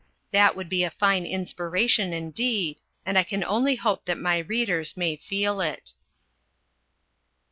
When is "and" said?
3.05-3.19